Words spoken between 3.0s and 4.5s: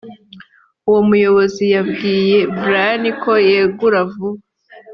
ko yegura vuba